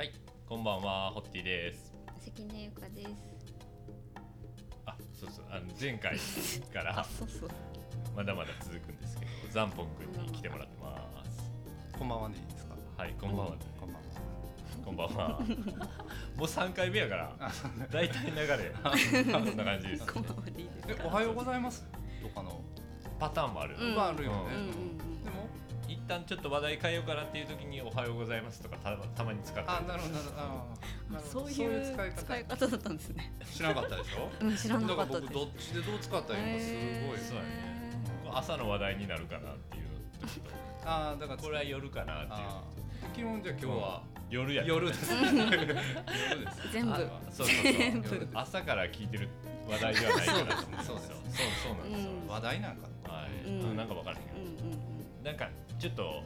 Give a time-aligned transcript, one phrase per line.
[0.00, 0.12] はい、
[0.48, 1.92] こんばんは、ホッティです。
[2.24, 3.10] 関根ゆかです。
[4.86, 6.16] あ、そうそう、あの前回
[6.72, 7.50] から そうそう。
[8.16, 11.52] まだまだ続くんですけど、ザンポン君に来てもらってます。
[11.98, 12.76] こんばんはでいいですか？
[12.96, 14.08] はい、こんばんは、こんばんは。
[14.86, 15.40] こんばんは。
[16.34, 17.36] もう三回目やから、
[17.90, 18.74] だいたい流れ、
[19.30, 20.22] そんな感じです、ねこん。
[20.22, 21.86] ばんはでいいですえおはようございます
[22.22, 22.58] とかの
[23.18, 23.76] パターンもある。
[23.76, 24.54] うんまああるよね。
[24.54, 24.89] うんうん
[26.10, 29.64] 旦ちょっと話題変えようかなっていう時に、おはようございますとか、たたまに使ってる。
[29.68, 33.32] あなるほどなるほどそういう使い方使い方だったんですね。
[33.54, 33.86] 知らなか？
[33.86, 34.28] ったでしょ。
[34.44, 35.32] うん、知らなだかったです。
[35.32, 37.18] 僕どっちでどう使ったらいいのかすごい。
[37.18, 37.48] そうやね
[38.32, 39.84] 朝の話題になるかなっていう
[40.84, 42.38] ああだからとこれは夜かなっていう。
[43.14, 45.12] 基本じゃあ今日は夜やね夜です。
[45.12, 46.72] 夜です。
[46.72, 46.96] 全部あ
[47.30, 49.28] そうそうそう全部朝から聞いてる
[49.68, 50.52] 話題ではないからそうで
[50.82, 53.12] すそうそうそうなんですよ、うん話題なんかな。
[53.12, 54.39] はい、うんうんなんかわからへんけど。
[55.30, 55.48] なんか
[55.78, 56.24] ちょっと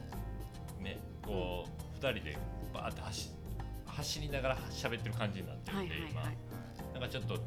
[0.80, 2.38] ねこう二人で
[2.72, 3.30] バーって走
[3.84, 5.94] 走りながら喋ってる感じになってるんで。
[6.10, 6.22] 今
[6.94, 7.38] なんかちょっと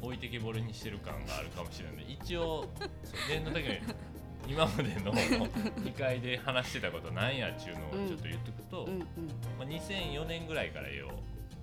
[0.00, 2.64] 置いてけぼりにしてる感があるかもしれない一応
[3.28, 3.68] 念のために
[4.48, 8.98] 今までの2回で話してたことなんやっちゅうのをちょっと言っとくと、うんうん。
[9.00, 9.06] ま
[9.60, 11.10] あ、2004年ぐらいから絵を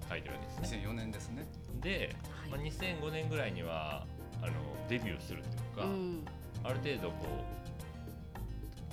[0.10, 1.48] 描いてるわけですね2004年ですね。
[1.82, 2.16] で、
[2.50, 2.70] まあ、はい。
[2.72, 4.06] 2005年ぐらいには
[4.42, 4.54] あの
[4.88, 5.42] デビューする
[5.76, 6.26] というか、うん。
[6.64, 7.69] ある程度こう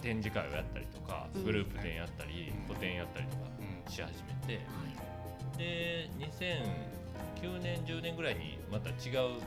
[0.07, 3.93] 展示会をやったりとかうんグループ展やったり、うん個展やったりとかうん。
[3.93, 5.59] し始めて、はい。
[5.59, 6.09] で
[7.43, 8.95] 2009年10年ぐらいにまた違う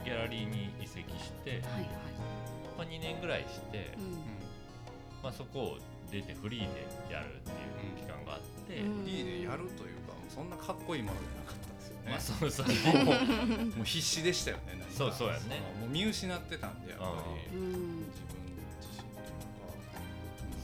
[0.04, 1.88] ギャラリーに移籍して、はいはい。
[2.76, 4.12] まあ、2年ぐらいして、うん。
[5.22, 5.78] まあ、そこを
[6.10, 12.10] 出てフリーでやるっていう期間があって、うんいいでやるというかそんなかっこいいものじゃなかったですよね。
[12.10, 12.66] まあそうそう
[13.04, 14.62] もうもう必死でしたよね。
[14.90, 17.06] そうそうやねもう見失ってたんでやっぱ
[17.52, 17.70] りうん。
[18.10, 18.39] 自分。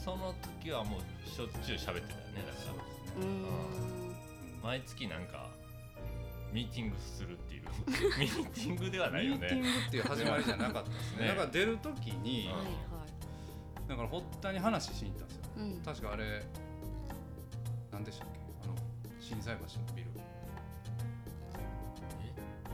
[0.06, 2.72] その時はもうしょっちゅう喋ってたよねだか
[3.18, 3.22] ら。
[3.22, 3.42] ううん。
[3.42, 4.14] ん。
[4.62, 5.48] 毎月なんか
[6.52, 7.62] ミーティングするっていう。
[8.18, 11.22] ミーティングではないよミーティンねグっていう始まりじゃなかったですね。
[11.22, 11.28] ね。
[11.28, 13.88] だから出る時にうんはいはい。
[13.88, 15.42] だから堀田に話しに行ったんですよ。
[15.56, 15.82] うん。
[15.82, 16.42] 確かあれ
[17.90, 18.38] 何でしたっけ？
[18.62, 18.74] あの
[19.20, 20.10] 心斎橋のビル。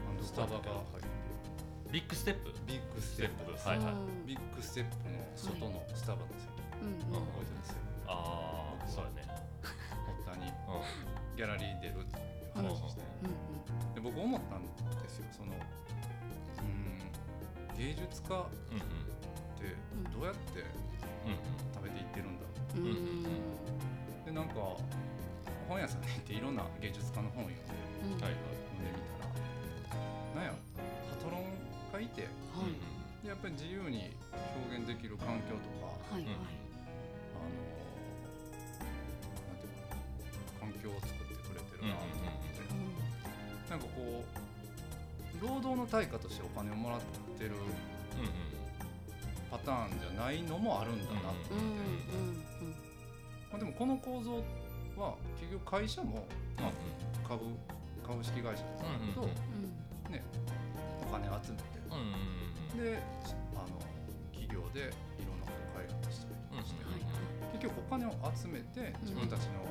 [0.09, 1.09] あのスタバが入って
[1.91, 2.49] ビッグステップ。
[2.51, 3.69] るビッグステップ。
[3.69, 3.93] はいはい。
[3.95, 6.52] うんビッグステップの外のスタバの席
[6.83, 7.27] うんうん。
[7.27, 7.79] 覚えてますよ
[8.09, 9.29] ああそうやね。
[10.27, 10.51] 堀田に。
[10.51, 10.53] う
[11.37, 13.03] ギャラリー出るっていう話して。
[13.25, 15.27] うんで僕思ったんですよ。
[15.33, 15.57] そのう
[16.67, 18.81] ん芸術家っんうん。
[19.61, 19.77] て
[20.13, 21.39] どうやってうん
[21.75, 22.43] 食べていってるんだ？
[22.43, 22.87] ろううん。
[22.89, 24.25] うん。
[24.25, 24.55] でなんか
[25.69, 27.73] 本屋さんに行っていろんな芸術家の本を読んで
[28.05, 28.13] うん。
[28.15, 28.41] うんはいはい。
[28.43, 28.99] 読んでみ
[30.35, 30.59] たらなんや
[31.11, 31.45] パトロン
[31.93, 32.23] がいて
[32.53, 32.73] はい。
[33.23, 34.17] でやっぱり自由に
[34.67, 36.35] 表現できる環境とかはいはい。
[40.83, 43.71] な環境を作ってくれてるなと思って、うん。
[43.71, 47.01] なんかこう労働の対価としてお金をもらっ
[47.39, 47.53] てる
[49.51, 52.75] パターンじゃないのもあるんだなとうん思って、うん。
[53.51, 54.43] まあ、でもこの構造
[54.97, 56.27] は結局会社も、
[56.57, 56.73] まあ、
[57.29, 57.45] 株
[58.07, 59.71] 株式会社とかだと、うんうんうん。
[60.07, 60.11] う。
[60.11, 60.13] ん。
[60.13, 60.23] ね。
[61.07, 61.63] お金集めて、
[62.83, 63.03] で
[63.55, 63.77] あの
[64.33, 64.89] 企業で
[65.21, 67.03] いろんなことを開発したりうんして、はい
[67.53, 69.63] 結局お金を集めて自分たちの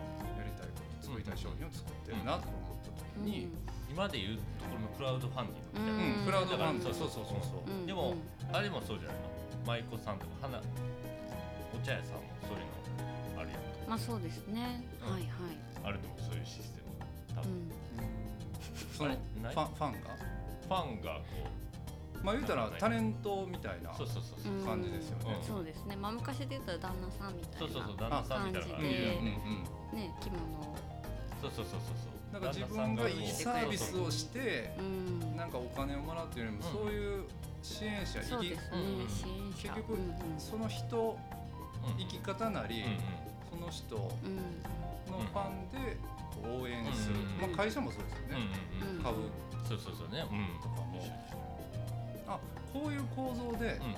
[1.01, 3.49] 作りたい商品を作ってるなと思った時に、
[3.89, 5.91] 今でいうところのクラウドファンディングみたいな。
[5.91, 6.19] うん。
[6.19, 6.93] うんクラウドファンディング。
[6.93, 7.41] だからそうそうそう。
[7.43, 8.15] そう、うんでも
[8.53, 9.41] あれもそうじゃないの。
[9.65, 12.65] 舞妓さんとか花お茶屋さんもそういう
[13.35, 14.83] のあるやんまあそうですね。
[15.05, 15.57] うんはいはい。
[15.83, 17.35] あると思うそういうシステム。
[17.35, 17.71] が多分、うん。
[18.95, 20.15] そのファンファンが
[20.67, 21.49] ファンがこ
[22.23, 25.37] まあ言うたらタレントみたいなうそうそうそうそう、うん感じですよね。
[25.39, 25.43] うん。
[25.43, 25.95] そうですね。
[25.95, 27.59] まあ昔で言ったら旦那さんみたいな。
[27.59, 27.97] そうそうそう。
[27.97, 29.01] 旦那さんみたいなのがある感じで。
[29.97, 30.90] ね着物を。
[31.41, 32.33] そうそうそうそうそう。
[32.33, 35.35] なんか自分がいいサービスをしてうん。
[35.35, 37.23] なんかお金をもらうっていうよりも、うんそういう
[37.63, 39.53] 支援者生きそうん。
[39.53, 41.17] 結局うんその人
[41.83, 42.97] うん生き方なり、うん
[43.49, 43.99] その人う
[44.29, 44.37] ん。
[45.11, 45.97] のファンで
[46.47, 48.47] 応援する、うんまあ、会社もそうですよね、
[48.81, 49.03] うんうんうん。
[49.03, 49.17] 株。
[49.67, 50.23] そうそうそうね。
[50.31, 50.61] うん。
[50.61, 51.01] とかも。
[52.27, 52.39] あ
[52.71, 53.95] こういう構造でうん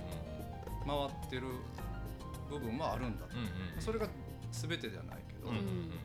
[0.86, 1.44] 回ってる
[2.50, 3.82] 部分もあるんだと、うんうんうん。
[3.82, 4.08] それが
[4.52, 5.90] 全てじゃないけど、うんうんうん。
[5.92, 5.98] じ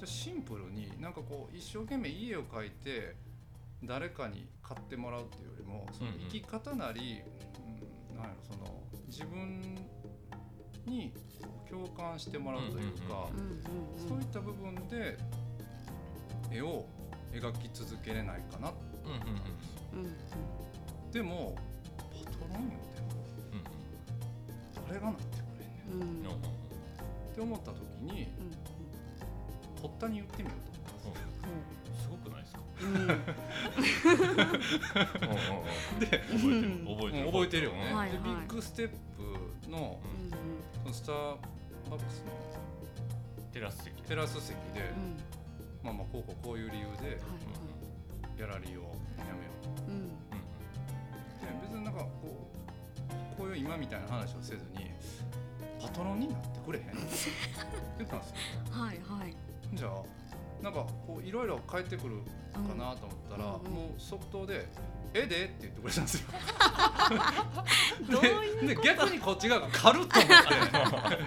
[0.00, 3.16] ゃあシンプルになんかこう一生懸命家を描いて
[3.84, 7.46] 誰かに買ってもらうっていうよりもその生き方なり、うん
[8.16, 9.76] なんやろその自分
[10.86, 11.12] に
[11.68, 13.28] 共感してもらうというか、
[14.08, 15.18] そういった部分で
[16.50, 16.86] 絵を
[17.32, 18.72] 描き続けれないかな
[19.04, 21.10] うんうんうんうんうん。
[21.12, 21.56] でも
[22.24, 23.08] パトロンよでも。
[23.52, 24.88] うん。
[24.88, 26.30] 誰がなってくれんねん。
[26.30, 26.36] うん。
[26.36, 26.38] っ
[27.34, 28.75] て思った時にうん
[29.80, 30.72] 堀田に言ってみようと
[31.08, 31.48] 思ったんですよ。
[32.02, 32.60] すごくないですか？
[36.00, 36.86] で覚えてる。
[36.86, 38.10] 覚えてる覚えてるよね、はいはい。
[38.12, 40.00] でビッグステップの
[40.82, 41.16] そのスター
[41.90, 42.32] バックスの
[43.52, 44.02] テラス席。
[44.02, 45.16] テラス席で、うん。
[45.82, 47.18] まあまあこうこうこういう理由ではい
[48.36, 48.82] ギャラリーを
[49.18, 49.52] やめよ
[49.86, 49.90] う。
[49.90, 50.08] うんうん。
[50.08, 50.12] で
[51.62, 54.90] 別になんかこうこういう今みたいな話をせずに
[55.80, 56.96] パトロンになってくれへんって
[57.98, 58.36] 言ったんですよ。
[58.72, 59.34] はいはい
[59.74, 62.16] じゃあなんかこういろいろ返ってくる
[62.54, 64.66] かなと思ったら、うんうんもう即答で
[65.14, 66.28] 「えで?」って言ってくれたんですよ。
[68.10, 71.18] どういうでで逆にこっち側が軽っと思って。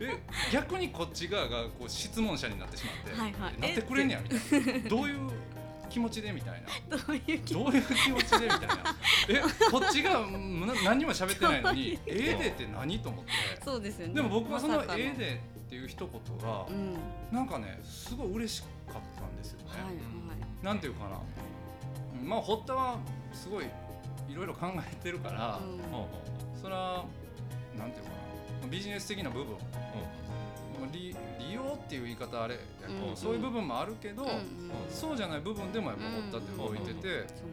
[0.02, 0.18] え
[0.50, 3.60] 逆にこっち側がこう質問者になってしまって、はいはい。
[3.60, 4.88] なってくれんねやみたいな。
[4.88, 5.30] どういう
[5.90, 6.32] 気持ちで？
[6.32, 6.96] みたいな。
[6.96, 8.44] どういう気どういう気持ちで？
[8.46, 8.96] みたいな。
[9.28, 13.32] えこっちがうんな何にも喋ってないのに「えで?」って何と思って？
[13.62, 14.14] そうですよね。
[14.14, 16.96] でも僕はそのまさか「えで?」っていう一言がうん。
[17.30, 18.66] なんかねすごい嬉しか
[18.98, 19.66] ったんですよね。
[19.70, 20.64] はいはい。
[20.64, 21.10] なんていうかな。
[22.20, 22.98] うんまあ堀田は
[23.32, 23.66] すごい
[24.28, 25.74] いろいろ考えてるから、うん。
[25.74, 25.80] うんうん
[26.60, 27.04] それは
[27.78, 28.10] なんていうか
[28.62, 28.68] な。
[28.68, 29.56] ビジネス的な部分。
[30.92, 33.16] 利利用っていう言い方あれうん。
[33.16, 34.36] そういう部分もあるけど、うんうん。
[34.90, 37.46] そうじゃない部分でもやっぱ堀田って動いてて、そうですね。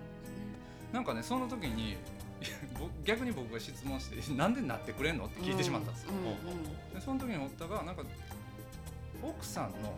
[0.91, 2.16] なんかねその時に僕
[3.03, 6.11] 逆に僕が質問して「なんでなってくれんの?」って聞いてしまったんですよ。
[6.13, 6.63] うんうん
[6.93, 8.03] でその時に堀田がなんか
[9.23, 9.93] 奥さんの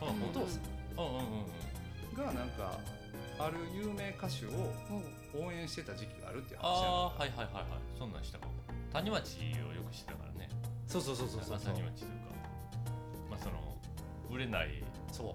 [0.00, 0.58] うんうんお父さ
[0.96, 2.14] うんうんうんん。
[2.14, 2.78] がなんか
[3.38, 4.72] ある有名歌手を
[5.34, 6.70] 応援してた時期があるっていう話あ
[7.16, 7.64] はいはいはいはい。
[7.98, 8.52] そんなんしたかも
[8.92, 9.38] 谷町
[9.70, 10.48] をよく知ってたからね。
[10.86, 11.60] そうそうそうそうそう。
[11.60, 12.16] 谷町というか。
[13.30, 13.76] まあその
[14.30, 15.34] 売れないそ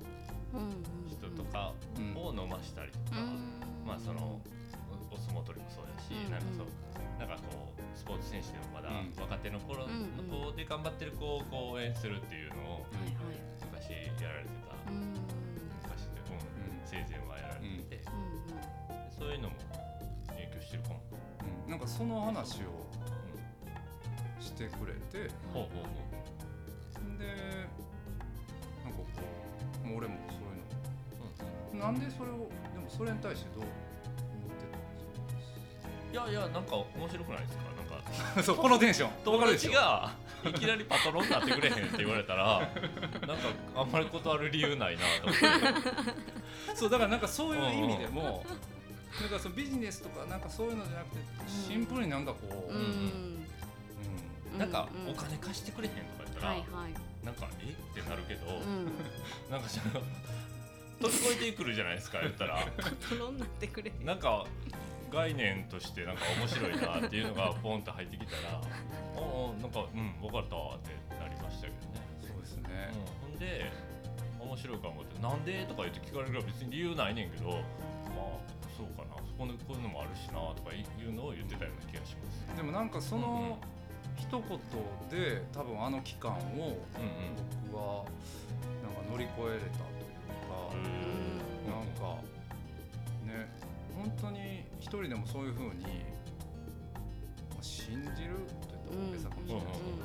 [0.54, 0.58] う。
[0.58, 0.72] んうん
[1.10, 3.18] 人とかう、うんを飲ましたりとか、
[3.86, 4.40] まあその
[5.12, 5.66] お相撲取り
[6.08, 6.68] し、うんうんなんかそう
[7.20, 12.86] なんかこうスポーツ選手でもまだうん若手の頃の子で頑張ってる子をこう応援するっていうのを
[13.74, 14.92] 昔やられてた。
[14.92, 15.14] うん
[15.84, 16.86] 昔で、うんうん。
[16.86, 18.00] 生前はやられてて、うんで
[19.18, 19.56] そういうのも
[20.30, 21.02] 影響してるかも、
[21.66, 21.72] うん。
[21.72, 22.88] なんかその話を
[24.40, 25.28] してくれて。
[25.54, 26.08] ほうほうほ
[27.18, 27.26] で
[28.86, 29.06] なんかこ
[29.84, 31.86] うもう俺もそういうの。
[31.86, 33.66] なんでそれをでもそれに対してどう
[36.18, 37.64] やいやなんか面白くないですか？
[37.64, 39.12] なんか そうこのテンション。
[39.24, 39.72] 友わかるでしょ。
[39.72, 40.12] 達が
[40.46, 46.14] いきなりパトロンになってくれへんって言われたらなんかあんまり断る理由ないなと思っ
[46.74, 46.76] て。
[46.76, 48.46] そうだからなんかそういう意味でも
[49.22, 51.22] なんかそのビジネスとかなんかそういうのじゃなくて
[51.68, 52.80] シンプルになんかこう、うん。
[54.54, 54.60] うん。
[54.60, 57.26] なんかうんお金貸してくれへんとか言ったら、はいはい。
[57.26, 58.00] なんかえ？
[58.00, 59.52] ってなるけど、うん。
[59.52, 60.02] なんかその
[61.02, 62.56] 飛び越えてくるじゃないですか言ったら。
[62.78, 64.46] パトロンになってくれなんか
[65.12, 68.62] 概念としてなんか面白いなっていうのがポンと入ってきたら
[69.16, 72.92] おおなんかうん分かったわってなりましたけどね、そうですね、
[73.24, 73.72] うん、ほんで
[74.40, 77.62] 面白いかもってなんでとか言って聞かれるから別に理由ないねんけどまあ
[78.76, 82.56] そうかなそこでこういうのもあるしなとかいうのを言ってたような気がします。
[82.56, 83.58] でもなんかその
[84.16, 84.42] 一言
[85.10, 86.78] で多分あの期間をうんうん。
[87.72, 88.06] 僕は
[94.88, 95.90] 一人でもそういうふうに、ま
[97.60, 99.98] あ信じると言ったら大げさかもしれないですけど、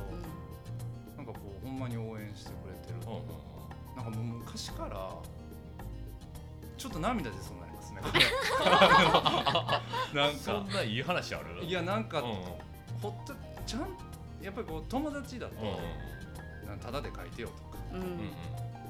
[1.16, 3.22] なんかこうほんまに応援してくれてる、うんうん
[3.94, 5.14] なんかもう昔から
[6.78, 8.00] ちょっと涙出そうになりますね。
[10.14, 12.36] なんそんかないい話あるいやなんか、うんうん。
[13.02, 13.34] ほっと
[13.66, 13.82] ちゃん
[14.40, 15.72] やっぱりこう友達だと、うんう
[16.64, 16.68] ん。
[16.68, 17.60] なんかタダで書いてよとか。
[17.92, 18.00] うん。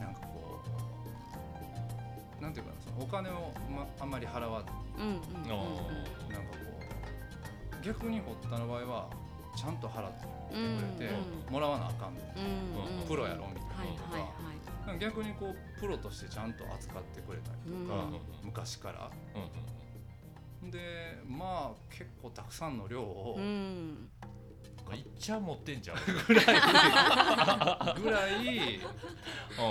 [0.00, 0.61] なんかこ
[2.38, 4.68] うなんていうかなそのお金を、ま、あんまり払わず
[4.99, 6.56] うんうんうんなんかこ
[7.80, 9.11] う逆に堀田の場合は
[9.56, 12.14] ちゃんと払ってうんくれて、うんもらわなあかん。
[12.14, 13.06] のうんうん。
[13.08, 14.26] プロやろみたはいいなことが、はいは
[14.96, 19.11] い逆にこうプロとしてちゃんと扱ってくれたりとか、うん昔から。
[19.34, 19.50] うんうん
[20.70, 23.44] でまあ結構たくさんの量をうん。
[23.44, 24.08] うん
[24.94, 25.96] いっちゃ持ってんじゃん
[26.28, 26.44] ぐらい。
[28.02, 28.80] ぐらいう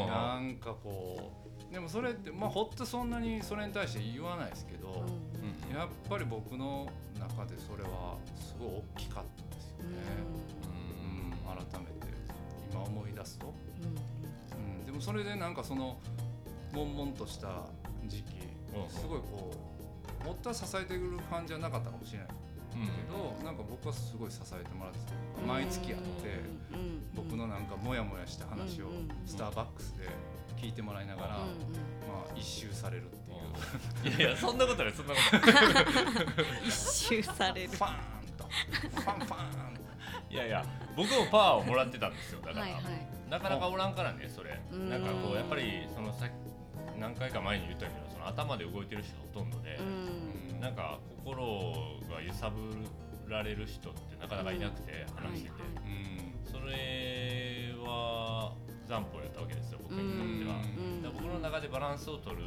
[0.05, 0.07] ん。
[0.07, 1.40] なんかこう
[1.71, 5.77] でもそれってまあほっとそんなにそれに対して言わないですけど、うんうん。
[5.77, 6.87] やっぱり僕の
[7.17, 9.97] 中でそれはすごい大きかったですよね、
[11.05, 11.55] うん。
[11.55, 12.07] 改めて
[12.71, 13.53] 今思い出すと、
[14.53, 15.97] うん、でもそれでなんかその
[16.73, 17.65] 悶々とした
[18.07, 18.33] 時期
[18.75, 19.51] うんすごいこ
[20.23, 22.27] うもっとは支えてくる感じはなかったかもしれない
[22.73, 22.91] うんけ
[23.43, 25.13] ど、なんか僕はすごい支えてもらってて
[25.45, 26.39] 毎月あって、
[27.13, 30.07] 僕のなんかモヤモヤした話をうんうんスターバックスで
[30.61, 31.45] 聞いてもらいながら、まあ
[32.35, 36.67] 一周されるっていう、 いやいやそんなことないそんなことない。
[36.69, 37.69] 一周される。
[37.69, 37.95] ファーン
[38.37, 38.43] と。
[38.43, 39.71] ファンファーン。
[40.29, 40.65] いやいや
[40.95, 42.41] 僕もパワーをもらってたんですよ。
[42.41, 42.83] だから、はいはい。
[43.29, 44.89] なかなかおらんからねそれ、うん。
[44.89, 46.29] なんかこうやっぱりそのさ
[46.97, 50.59] 何回か前に言ったけどその頭で動いてる人がほとんどで、うん。
[50.61, 52.85] なんか心が揺さぶ
[53.27, 55.71] られる人ってなかなかいなくて話してて、はい。
[55.87, 56.51] うん。
[56.51, 58.53] それは
[58.91, 60.60] 残歩やったわけですよ僕にとっては。
[60.60, 61.01] うん。
[61.15, 62.43] 僕の中でバランスを取る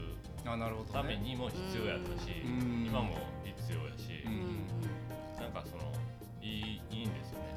[0.93, 2.85] ためにも必要やったし、うん。
[2.85, 4.33] 今も必要やし、うん。
[4.33, 4.69] うん
[5.41, 5.91] なんかその
[6.43, 7.57] いいいいんですよね。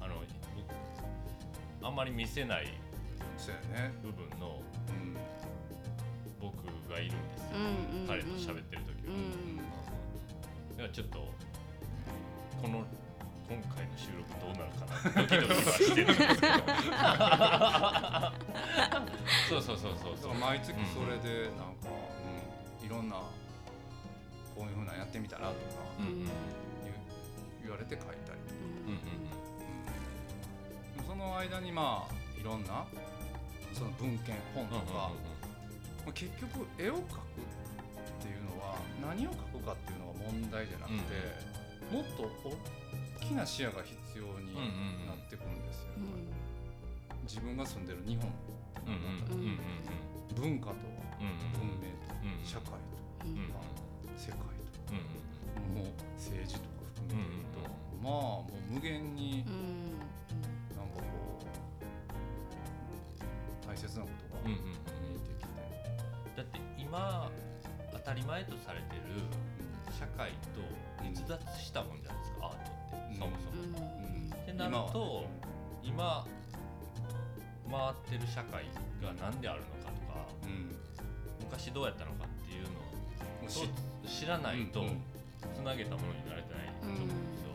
[0.00, 0.14] あの
[0.56, 2.66] 僕あんまり見せない
[4.02, 5.16] 部分のうん。
[6.40, 9.62] 僕がいるんですよ、うんうん彼と喋ってる時は、うんだ
[10.78, 11.18] からちょっと
[12.62, 12.84] この
[13.50, 14.54] 今回の収録どう。
[14.54, 14.94] なるかな
[15.26, 16.38] ドキドキはしてるんですけど
[19.50, 20.14] そうそうそう。
[20.22, 22.84] そう毎月それでなんか、う。
[22.84, 23.26] ん、いろんなこ
[24.58, 24.84] ういうふう。
[24.84, 25.58] なやってみたらとか
[25.98, 26.10] うんう。
[26.22, 26.30] ん
[27.62, 28.38] 言われて書いたり、
[28.86, 28.96] うんう。
[28.96, 29.02] ん
[31.00, 32.86] うん、その間にまあいろんな
[33.74, 35.10] その文献本とか、
[36.06, 37.04] まあ結局絵を描くっ
[38.22, 41.00] ていうのは何を描くかっていうのが問題じゃなくて、
[41.94, 42.30] もっと
[43.30, 44.54] きな視野が必要に
[45.06, 45.94] なってくるんですよ、
[47.22, 48.26] 自分が住んでる日本。
[48.86, 49.58] うんうんうんうん
[50.34, 50.74] 文化と
[51.20, 51.74] うんうん。
[51.74, 52.78] 文明とうん社会と、
[53.26, 53.62] うんまあ、
[54.16, 54.46] 世界と
[54.94, 57.70] うんもう政治とか含めて言うと、
[58.02, 61.02] まあもう無限になんかこ
[63.64, 65.50] う大切なことがうんうん見えてきて、
[66.36, 67.30] だって今
[67.92, 69.02] 当たり前とされてる
[69.98, 70.62] 社会と
[71.04, 72.79] 逸脱したもんじゃないですかアート
[73.18, 73.52] そもそも。
[73.52, 74.32] うん。
[74.32, 75.24] ってなると
[75.82, 76.24] 今
[77.70, 78.64] 回ってる社会
[79.02, 80.76] が何であるのかとかうん。
[81.40, 82.70] 昔どうやったのかっていうの
[83.46, 83.68] をし
[84.06, 85.02] 知らないとうん
[85.54, 87.50] つなげたものになれてないと思うんですよ。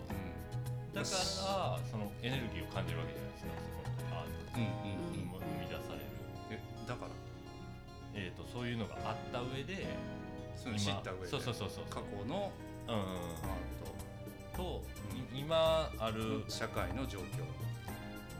[0.93, 3.51] うだからそのエネルギーを感じるわけじゃないですか
[3.99, 4.59] そのアート
[5.27, 6.05] も生み出される、
[6.51, 7.11] えだから？
[8.15, 9.85] えー、とそういうのがあった上で
[10.55, 11.27] それ知った上で。
[11.27, 11.85] そうそうそうそう。
[11.89, 12.51] 過去の
[12.87, 13.09] うんうんうん。
[13.11, 14.94] アと、うんい
[15.35, 17.43] 今ある社会の状況、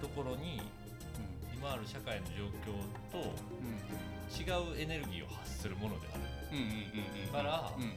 [0.01, 0.61] ところに
[1.53, 3.31] 今ある社会の状況とう
[3.63, 4.05] ん。
[4.35, 6.23] 違うエネルギーを発するものである。
[6.51, 7.93] うんうんうんうんからうん。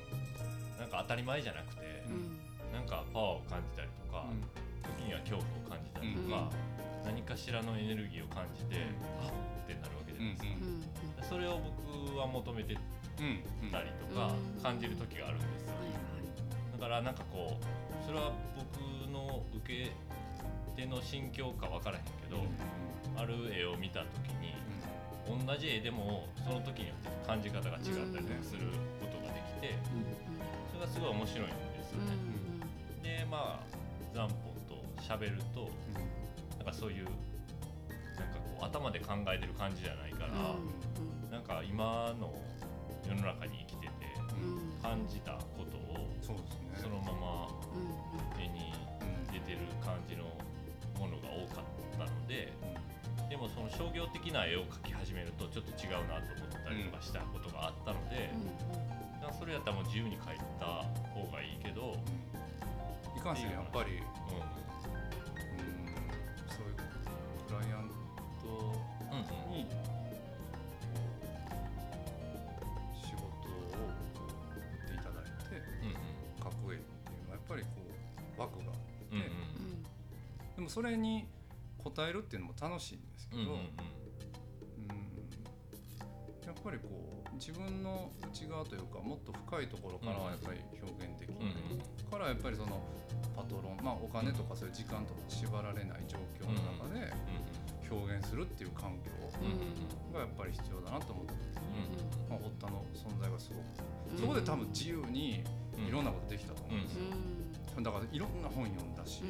[0.79, 2.05] なんか当たり前じゃなくて、
[2.73, 4.25] なんかパワーを感じたりとか、
[5.01, 6.51] 時には恐怖を感じたりとか、
[7.05, 8.87] 何かしらのエネルギーを感じて、
[9.23, 9.31] あっ
[9.65, 10.39] ってなるわけじゃないで
[11.19, 12.77] すか、それを僕は求めて
[13.19, 15.75] うんうんたりとかうん感じる時があるんですよ、
[16.79, 18.79] だからなんかこうそれは僕
[19.11, 19.91] の受け
[20.77, 22.39] 手の心境か分からへんけど、
[23.21, 24.55] ある絵を見た時に
[25.27, 28.71] 同じ絵でもその時によって感じ方が違ったりする
[29.01, 29.75] ことができて、
[30.71, 32.15] それがすごい面白いんですよね。
[33.03, 33.67] でまあ
[34.15, 34.39] ザンポン
[34.71, 35.69] と喋ると
[36.59, 37.17] なんかそういうなんか
[38.39, 40.55] こう頭で考えてる感じじゃないから、
[41.31, 42.33] なんか今の
[43.03, 43.93] 世の中に生きてて
[44.83, 46.83] 感じたことをそうですね。
[46.83, 47.49] そのまま
[48.39, 48.73] 絵に
[49.33, 50.25] 出てる感じの
[50.99, 52.53] ものが多かったので
[53.29, 58.31] でもその商業的な絵を描き始めるとちょっと違うなと思ったりとかしたことがあったので、
[59.21, 60.65] だからそれやったらもう自由に描いた
[61.13, 61.93] 方がいいけど、
[63.17, 64.01] いかんせんやっぱり。
[64.01, 64.09] ううん。
[66.49, 66.77] そういう
[67.47, 67.93] クライアン
[68.41, 68.49] ト
[69.13, 69.53] んうんうん。
[69.53, 69.69] に
[80.79, 81.27] それに
[81.83, 83.59] 応えるっていうのも楽しいんですけど、うんうん
[86.47, 92.83] やっぱりこう自分の内側というかもっと深いところからはやっぱり表現できない、うんからやっぱりその
[93.37, 97.13] パトロンまあお金とかそういう時間とか縛られない状況の中で
[97.91, 99.13] 表現するっていう環境
[100.11, 105.45] がやっぱり必要だなと思って、うんまあ、堀田の存在がすごくそこで多分自由に
[105.77, 107.03] いろんなことできたと思うんですよ、
[107.83, 109.23] だからいろんな本読んだし、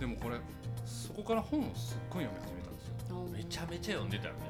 [0.00, 0.36] でもこれ
[0.84, 2.94] そこから本をすっごい読み始めたんですよ。
[3.32, 4.40] めちゃめちゃ読んでたよね。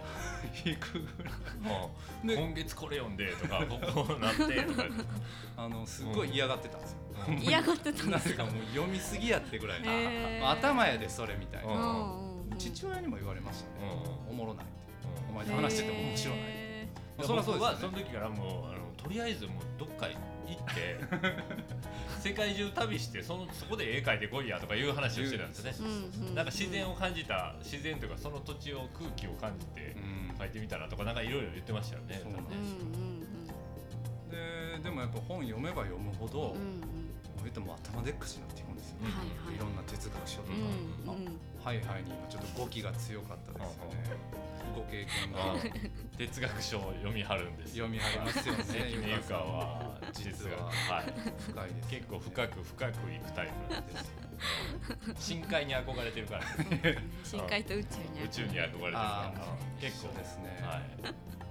[0.64, 1.34] 引くぐらい。
[1.60, 4.84] もうで今月これ読んでとかここなってとか。
[5.56, 6.98] あのすっごい嫌がってたんですよ、
[7.28, 7.38] うん。
[7.38, 8.44] 嫌がってたんですか？
[8.44, 10.50] なんかもう読みすぎやってぐらいな、へー。
[10.50, 11.76] 頭やでそれみたいな、う
[12.54, 12.58] ん。
[12.58, 13.92] 父親にも言われましたね、
[14.28, 14.74] うおもろないって。
[15.28, 15.34] おん。
[15.36, 16.42] 前と話してても面白ない、
[17.22, 17.96] そりゃそう僕はですよね。
[17.96, 20.08] その時からもうあのとりあえずもうどっか
[20.46, 21.00] 行って
[22.20, 25.72] 世界中旅してそのそこで絵描いてこいやとかいう話をしてたんですね。
[26.34, 32.22] なんか自然を感じた自然というかその土地を空気を感じてうん描いてみたらとかなんかいろいろ言ってましたよね。
[34.30, 36.93] ででもやっぱ本読めば読むほど、うん
[37.44, 39.56] 言っても頭でっかちになっていくんですよ、うんはいはい。
[39.56, 44.44] いろんな哲学書とか、うんはいはいに今ちょっと語気が強かったですよね。
[44.76, 45.56] ご経験が
[46.18, 47.86] 哲学書を読みはるんですよ。
[47.86, 50.64] 読みはりますよね関根由香は実実は。
[50.64, 50.96] は。
[50.96, 51.14] はい。
[51.38, 54.06] 深いです結構深く深くいくタイプなんですよ。
[55.16, 56.44] 深海に憧れてるから。
[57.24, 59.32] 深海と宇宙に宇宙に憧れてるから。
[59.80, 60.12] 結構。
[60.18, 60.60] ですね。
[60.62, 61.43] はい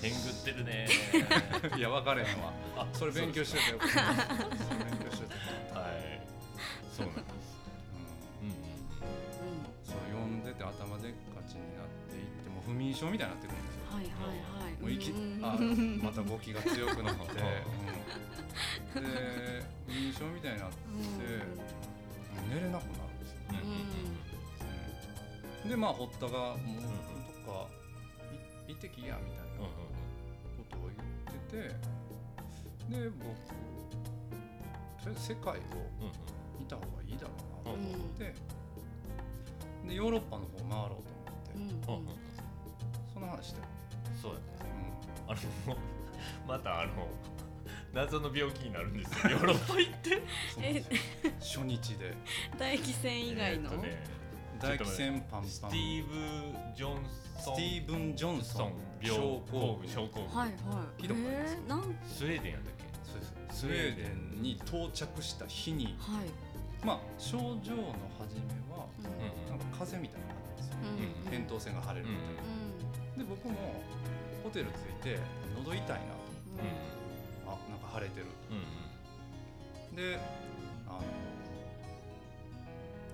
[0.00, 0.88] 天狗ってるね。
[1.78, 3.78] いや分かれへんわあそれ勉強してたよ。
[3.78, 3.94] 勉強
[5.16, 5.78] してた。
[5.78, 6.20] よはい。
[6.90, 7.56] そうなんです。
[8.42, 8.48] うん。
[8.48, 8.54] うん。
[9.84, 13.82] そう読んでて頭でっかちになっていってもう不眠症みたいになってくるんですよ。
[13.92, 14.72] はいはいはい。
[14.82, 15.56] もう息うんあ
[16.04, 17.22] また語気が強くなって、
[18.98, 19.04] うん。
[19.04, 19.08] で
[19.86, 22.50] 不眠症みたいになってうん。
[22.50, 23.64] 寝れなくなるんですよ、うんうん。
[25.64, 26.56] うんでまあ堀田がもう
[27.46, 27.68] どっか
[28.66, 29.41] い行ってきやみたいな。
[29.41, 35.58] うんことを言っててで僕とりあえず世界を
[36.58, 37.30] 見た方がいいだろ
[37.64, 38.34] うなとうん思って、
[39.88, 42.20] でヨーロッパの方回ろうと思って、
[43.12, 43.66] その話してる、
[44.20, 44.44] そうやね。
[45.28, 45.34] うあ
[45.70, 45.76] の
[46.46, 47.08] またあの
[47.92, 49.32] 謎の病気になるんですよ。
[49.32, 50.22] ヨーロッパ行って？
[51.40, 52.14] 初日で。
[52.52, 54.04] 唾液腺以外の、えーっとね
[54.60, 55.48] 唾液腺パンパン。
[55.48, 57.04] スティーブ・ジョン
[57.36, 57.54] ソン。
[57.54, 58.66] スティーブン・ジョンソン。
[58.68, 58.72] 病
[59.06, 59.82] 症候候群。
[59.82, 60.52] 群症候群、はいは
[60.98, 61.02] い。
[61.02, 61.54] 聞いたことあります。
[61.54, 61.82] えーなん？
[62.06, 62.84] スウェーデンやったっけ？
[63.10, 66.30] そうですスウェーデンに到着した日にはい。
[66.84, 69.50] まあ症状の初めはうん。
[69.50, 70.78] なんか風邪みたいな感じですよ。
[70.82, 71.32] うん。
[71.32, 73.54] 扁桃腺が腫れるみたいな、で僕も
[74.42, 75.18] ホテル着いて
[75.56, 75.94] 喉痛いなと
[76.58, 77.54] うんうん。
[77.54, 80.18] あなんか腫れてるうんで
[80.88, 81.04] あの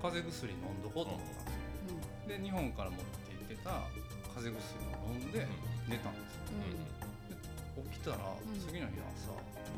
[0.01, 1.51] 風邪薬飲んどこうと思ったんで
[2.31, 3.83] すよ、で日本から持って行ってた
[4.35, 5.47] 風邪薬を飲んで
[5.89, 6.59] 寝たんですよ。
[7.77, 7.91] うん。
[7.91, 8.21] 起きたらん。
[8.67, 9.33] 次の日の朝、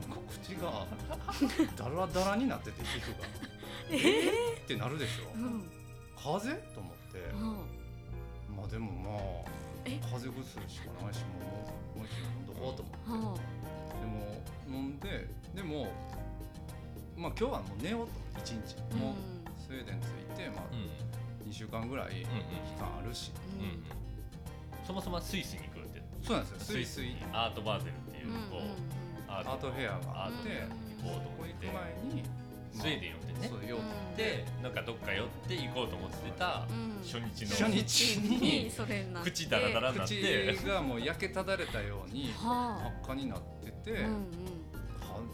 [0.09, 0.87] なんか口が
[1.76, 3.26] ダラダラになってて皮膚が。
[3.90, 4.62] えー。
[4.62, 5.42] ってなるでしょ、うん。
[5.42, 5.71] うん
[6.16, 6.75] 風邪？
[6.75, 7.33] と思って、
[8.54, 9.23] まあでもまあ
[9.86, 9.99] え？
[10.02, 11.65] 風邪薬しかないしも
[11.97, 13.41] うもう一度飲んどこうと思って、は
[14.00, 15.89] でも飲んででも
[17.17, 18.76] まあ今日はもう寝ようと一日。
[18.93, 19.15] あもう
[19.58, 21.50] スウェーデン着いて、まあうん。
[21.50, 22.25] 2週間ぐらい期
[22.78, 24.00] 間あるし、うんうんうん
[24.91, 26.75] そもそもスイスに来るってそうなんですよ。
[26.75, 30.67] スイスイアートバーゼルっていううんこうアアートフェアがあって、
[30.99, 31.67] 行こうと思って。
[31.67, 32.25] て前に、
[32.75, 33.49] スウェーデン寄ってね。
[33.49, 33.79] そうよ
[34.17, 36.99] でなんかどっか寄って行こうと思ってたうん。
[37.07, 37.71] 初日の。
[37.71, 38.73] 初日に。
[39.23, 40.57] 口ダラダラになって。
[40.59, 44.25] 口がもう焼けただれたようには真っ赤になってて、あうんうん。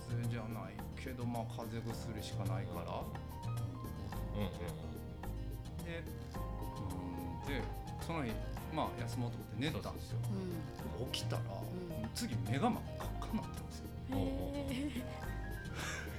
[0.05, 3.01] 風邪じゃないけどまあ風邪薬しかないから、
[4.37, 4.53] うんうん
[5.83, 6.05] で
[6.37, 6.43] う
[6.93, 7.63] んで
[8.07, 8.31] その日
[8.77, 9.91] まあ休もうと思って寝た。
[9.91, 10.19] んですよ
[11.01, 11.03] う。
[11.03, 11.45] ん起きたら、ん。
[12.15, 13.87] 次目が真っ赤っかになってるんですよ。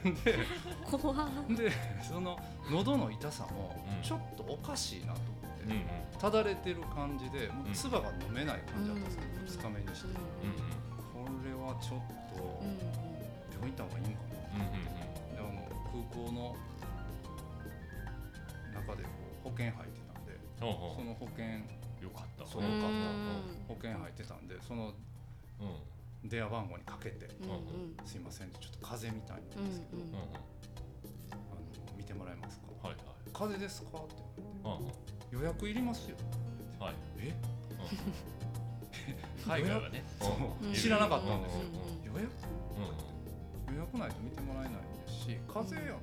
[0.03, 1.13] へ でー怖。
[1.13, 2.39] っでその
[2.71, 4.01] 喉の痛さもうん。
[4.01, 5.85] ちょっとおかしいなと思って、うんうん。
[6.19, 9.45] ただれてる感じでもう唾が飲めない感じだったんですよ、うん。
[9.45, 10.15] 2日目にして、うん。
[10.17, 11.99] これはちょっ
[12.33, 12.63] と
[13.53, 14.37] 病院行った方がいいんかな。
[14.55, 15.47] うんうんであの
[15.91, 16.55] 空港の
[18.73, 19.09] 中でこ
[19.45, 21.45] う保険入ってたんでその保険
[22.59, 23.11] うよかったそうよかっ
[23.67, 24.93] たうん保険入ってたんでその
[25.59, 26.29] うん。
[26.29, 30.01] 電話番号にかけてうんうん「すいませんちょっと風邪みたいなんですけど、
[31.31, 31.61] あの
[31.95, 32.87] 見てもらえますか?
[32.87, 34.15] はいはい」「風邪ですか?」って。
[34.63, 34.91] 言われて
[35.31, 36.17] 予約いりますよ」
[36.79, 36.95] はい。
[37.19, 37.35] え？
[39.45, 40.03] 海外はね。
[40.73, 41.59] 知らなかったんですよ。
[41.61, 42.31] うん予約？
[43.71, 44.73] う予約ないと見てもらえない
[45.05, 45.99] ですし風邪やっ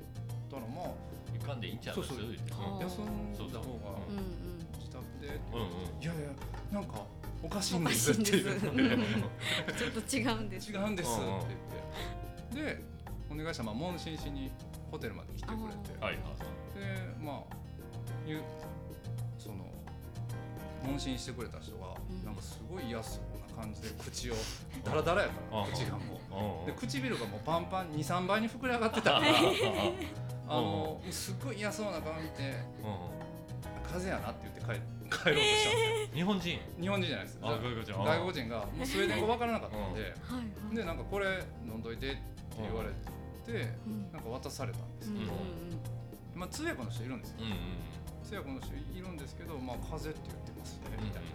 [0.50, 0.88] たらまあ
[1.37, 2.18] ん行かんでいいんちゃうそうそう。
[2.18, 3.98] 休んだ方が
[4.94, 5.61] うんうん自宅でうん。
[5.61, 5.68] うん
[6.02, 6.30] いやいや
[6.72, 7.04] なんか
[7.42, 8.61] おかしいんですって言って
[9.76, 10.72] ちょっと違うんです。
[10.72, 11.26] 違うんですって
[12.54, 12.76] 言って。
[12.76, 12.83] で
[13.30, 14.50] お願いしたらまあ問診しに
[14.90, 16.04] ホテルまで来てくれて。
[16.04, 16.24] はいはい
[16.74, 16.80] で
[17.22, 17.57] まあ
[18.26, 18.40] ゆ
[19.38, 19.57] その
[20.83, 22.24] 問診してくれた人がうん。
[22.24, 24.35] なんかすごい嫌そうな感じで口を
[24.85, 25.72] ダラダラやからうん。
[25.72, 26.66] 口がもう。
[26.66, 29.12] で唇がもうパンパン23倍に膨れ上がってた。
[29.12, 29.26] から
[30.46, 32.42] あのすっごい嫌そうな顔見て
[32.83, 33.14] うん
[33.83, 34.43] 風邪やなって言って
[35.24, 36.14] 帰帰ろうとしたんですよ。
[36.14, 36.58] 日本人？
[36.80, 37.38] 日本人じゃないです。
[37.42, 37.94] あ外国人。
[37.94, 38.04] あ。
[38.04, 40.76] 外国人がもうスウェーデン語分からなかったんで はいはい。
[40.76, 41.26] でなんかこれ
[41.66, 42.20] 飲んどいてって
[42.60, 44.12] 言われてうん。
[44.12, 45.32] なんか渡されたんですけど
[46.34, 47.37] まあ通訳の人いるんですよ。
[47.40, 47.58] うんうん
[48.24, 51.28] 通訳の人いるんですけどまあ風邪って言ってますねみたいな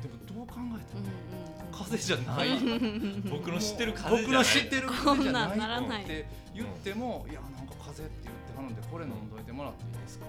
[0.00, 1.72] でもどう考えてうんもうんうん。
[1.72, 2.48] 風邪じゃない。
[2.48, 4.38] うん僕の知ってる風僕邪じゃない。
[4.38, 10.26] の知ってる風邪じゃこんなんならないないって言ってもいやなんか風邪って言ってはるんでこれ飲んどいてもらっていいですか？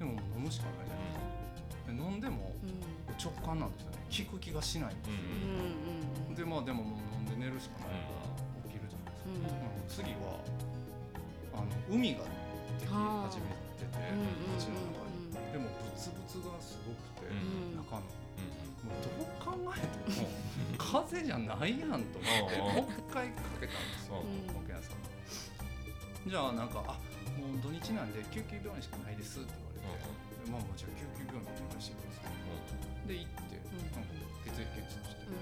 [0.00, 1.04] でももう飲むしかないじゃない。
[1.04, 2.56] ですか、で飲んでも
[3.20, 4.00] 直感なんですよね。
[4.10, 5.12] 効く気がしないんです
[6.32, 8.32] よ、でまあでももう飲んで寝るしかないから
[8.72, 10.40] 起きるじゃないですか、うん、次は
[11.52, 12.32] あの海がで
[12.80, 14.00] き始めてて
[14.56, 17.28] 街の中に、でもブツブツがすごくて、
[17.76, 18.08] 中の。
[18.80, 20.28] もうどう考えても
[20.80, 24.24] 風じゃないやんと思ってもう一回かけたんですよ。
[26.26, 26.98] じゃあなんか「あ
[27.40, 30.12] もう土日なんで救急病院しかないです」って言われて、
[30.44, 33.64] でまあもうじゃあ救急病院にお願いしてくださいで行って、ん。
[33.96, 34.12] なんか
[34.44, 35.36] 血液検査して、で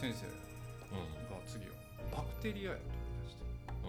[0.00, 1.76] 先生が次は
[2.10, 3.44] バクテリアやと言い出して。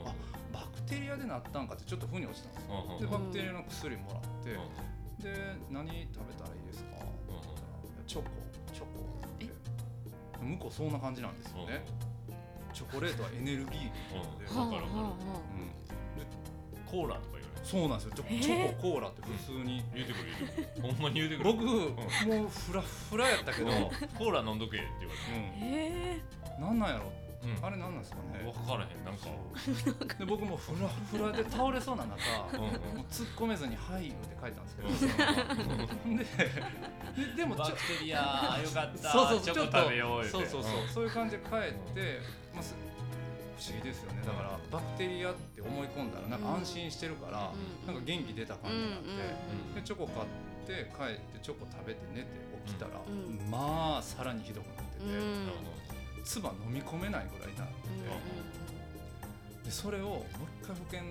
[0.05, 0.13] あ
[0.51, 2.99] バクテリアでなったんかってちょっと腑に落ちたんですよ。
[2.99, 4.59] でバクテリアの薬もらって、
[5.23, 8.27] で何食べたらいいですかって言ったらチョコ
[8.73, 9.47] チョコって。
[10.39, 11.83] 向こうそんな感じなんですよね
[12.73, 14.57] チョコレートはエネルギーで、うん。
[14.57, 15.03] わかるわかる
[15.55, 18.13] うん、コーラとか言われるそうなんですよ。
[18.15, 20.93] チョココーラって普通に、言うてくる言うてくる。
[20.93, 21.53] ほんまに言うてくる。
[21.53, 23.73] 僕、もうフラフラやったけど、うん。
[24.17, 25.13] コーラ飲んどけって言わ
[25.61, 26.21] れるえ
[26.57, 27.11] うん、なんなんやろ
[27.43, 27.65] うん。
[27.65, 28.43] あれなんなんですかね？
[28.43, 30.15] 分からへんなんか。
[30.17, 32.15] で僕もフラフラで倒れそうな中
[32.53, 32.71] うんうん。
[32.71, 34.89] もう突っ込めずに「はい」言うて帰ったんですけど。
[36.17, 36.23] で
[37.25, 39.11] ででもちょバクテリアよかった。
[39.11, 42.19] そうそうチョコちょっと食べよう言そうそうそう、んそういう感じで帰って、
[42.53, 42.75] まあ、す
[43.57, 44.21] 不思議ですよね。
[44.25, 49.11] だからバクテリアって思い込んだらなんか安心してるから、うんなんか元気出た感じになって、う
[49.71, 50.25] んでチョコ買っ
[50.67, 52.27] て帰ってチョコ食べて寝て
[52.67, 55.45] 起きたら、うんまあさらにひどくなってて、うん。
[55.45, 55.78] なるほ
[56.29, 60.21] 唾飲み込めないぐらい痛くて、でそれをもう
[60.61, 61.01] 一回保険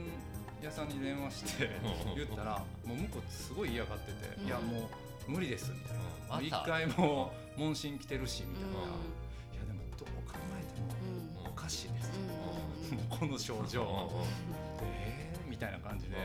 [0.62, 1.70] 屋さんに電話して
[2.14, 4.88] 言ったらもう向こうすごい嫌がってて「いやも
[5.26, 8.68] う無理です」みたいな「一、回もう問診来てるし」みたいな
[9.54, 10.80] 「いやでもどう考えて
[11.42, 12.12] もおかしいです」
[12.94, 14.10] もうこの症状。
[14.82, 16.16] えみたいな感じで、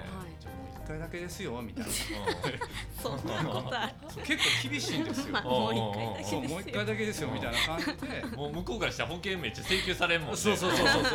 [0.83, 1.91] 1回だけですよみたいな。
[3.01, 3.93] そんなことある。
[4.23, 7.29] 結構厳しいんですよ、もう1回だけですよ。
[7.29, 8.35] みたいな感じで。
[8.35, 10.37] もう向こうからしたら保険めっちゃ請求されんもんね。
[10.37, 11.09] そうそうそうそうそ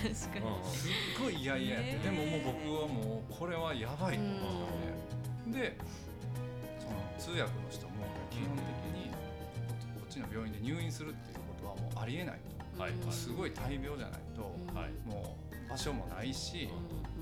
[0.14, 0.32] すっ
[1.20, 4.66] ごい嫌々やって、でももう僕はもうこれはやばいと思
[5.48, 5.76] ってで。
[6.78, 6.86] そ
[7.30, 7.92] の通訳の人も
[8.30, 12.40] 基本的にこっちの病院で入院するっていうことはもうありえない、
[12.78, 14.42] はい、すごい大病じゃないと、
[14.74, 16.68] はい、もう場所もないし、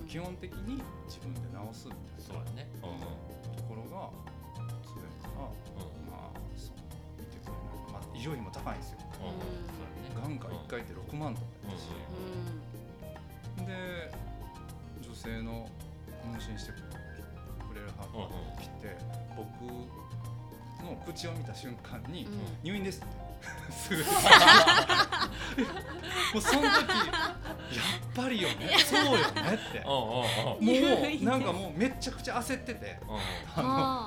[0.09, 3.01] 基本的に自分で治すみたいなそうやねうんうん
[3.57, 4.09] ところが
[4.83, 5.05] 通訳
[5.37, 5.53] が
[6.09, 6.81] まあそう
[7.21, 8.99] 見てくれない、まあ、医療費も高いんですよ。
[9.21, 9.29] うん。
[9.29, 14.11] うんそうやね眼科1回って6万とかやったし、で
[15.07, 15.69] 女性の
[16.25, 16.77] 問診してく
[17.75, 18.29] れる母が
[18.61, 18.97] 来て、
[19.37, 19.47] 僕
[20.85, 22.27] の口を見た瞬間に
[22.65, 23.29] 「入院です」って。
[23.71, 24.09] す ぐ も
[26.39, 28.71] うその時 やっぱりよね。
[28.85, 29.85] そうよねって。
[29.87, 30.25] も
[30.61, 32.99] うなんかもうめちゃくちゃ焦ってて。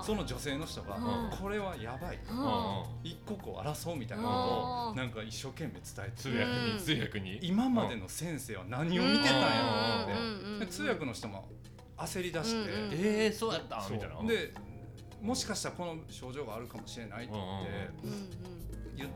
[0.05, 2.19] その女性の人がうん「これはやばい」
[3.03, 4.33] 一刻を争うみたいなこと
[4.87, 4.97] をうん。
[4.97, 6.77] なんか一生懸命伝えて通訳にうん。
[6.79, 7.39] 通訳に？
[7.41, 10.67] 今までの先生は何を見てたんやろって。
[10.67, 11.47] 通訳の人も
[11.97, 14.21] 焦り出して、えーそうやったみたいな。
[14.27, 14.53] で
[15.21, 17.33] もしかしたらこの症状があるかもしれないって
[18.97, 19.09] 言っ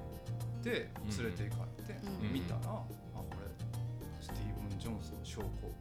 [0.63, 2.33] て、連れて行かれて、うん。
[2.33, 2.83] 見たら、
[4.85, 5.73] ジョンソン症候群っ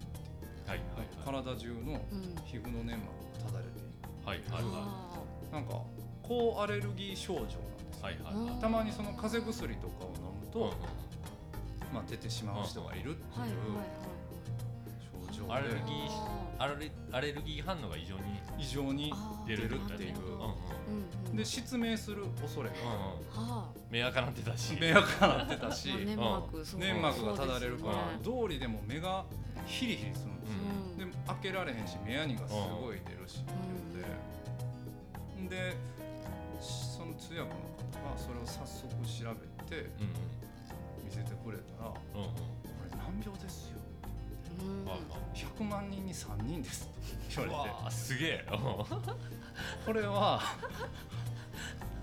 [0.64, 3.88] てはいはい体中のうん皮膚の粘膜がただれている
[4.24, 5.20] はいはいは
[5.52, 5.82] あなんか
[6.22, 7.52] 抗アレルギー症状なんで
[7.92, 8.60] すはいはいはい。
[8.60, 10.72] たまにその風邪薬とかを飲むと、うんうん
[11.92, 16.08] まあ、出てしまう人がいるってーはいいうはい症状で、アレルギー
[16.58, 18.22] あアレアレルギー反応が異常に
[18.58, 20.16] 異常にあー出るっていう。
[20.16, 20.54] うんうん
[20.88, 21.36] うんうん。
[21.36, 22.70] で失明する恐れ。
[22.70, 22.74] が
[23.90, 24.76] 目赤なってたし。
[24.80, 27.92] 目赤なってたあしまあ粘膜がただれるから、
[28.22, 29.24] そう道理でも目が
[29.66, 30.58] ヒリヒリするんですよ、
[30.98, 31.10] うん。
[31.10, 33.54] で開けられへんし目やにがすごい出るしってい
[35.40, 35.76] うんで、で
[36.60, 40.08] その通訳の方がそれを早速調べてうん
[41.04, 42.28] 見せてくれたら「こうんうん。
[42.28, 43.78] うんれ難病ですよ。
[44.60, 44.84] うん。
[44.84, 45.00] はいはい
[45.34, 47.74] 100万人に3人です」って言うわれて。
[47.76, 48.46] わあすげえ。
[48.50, 48.58] うん
[49.86, 50.40] これは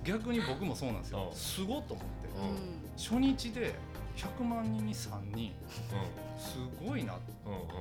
[0.03, 1.29] 逆に僕もそうなんですよ。
[1.31, 1.35] うん。
[1.35, 2.27] すごっと思って。
[2.27, 2.97] うん。
[2.97, 3.75] 初日で
[4.15, 5.53] 100万人に3人。
[6.37, 7.17] すごいな。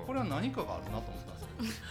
[0.06, 1.84] これは何かがあるなと思ったんですよ。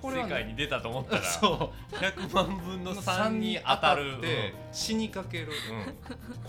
[0.00, 1.22] これは世界に出たと思ったら。
[1.24, 1.94] そう。
[1.94, 4.18] 100万分の3に当たる。
[4.18, 5.48] って死にかける、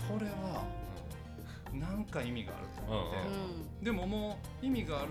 [0.08, 0.64] これは
[1.72, 3.84] 何か意味があると思って、うん。
[3.84, 5.08] でももう意味がある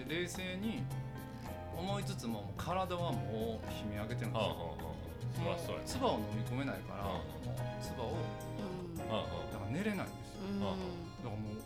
[0.00, 0.82] って冷静に
[1.84, 5.04] 思いつつも体はもう悲鳴上げてるんですよ、はあはあはあ
[5.36, 8.16] そりゃそう唾を飲み込めないから、うんもう唾を
[8.96, 10.46] だから寝れないんですよ。
[10.48, 10.60] うん。
[10.60, 10.72] だか
[11.24, 11.60] らもう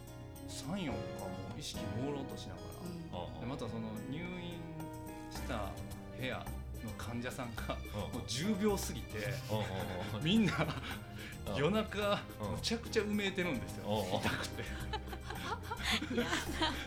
[0.49, 2.61] 34とかもう意識朦朧としなが
[3.13, 4.59] ら、でまたその入院
[5.31, 5.71] した
[6.19, 6.39] 部屋
[6.85, 7.77] の患者さんが
[8.11, 8.19] うん。
[8.19, 9.19] もう10秒過ぎて
[10.23, 10.53] みんな
[11.53, 12.53] うん夜中うん。
[12.53, 13.85] むちゃくちゃうめいてるんですよ。
[14.21, 14.63] 痛くて。
[14.63, 14.69] で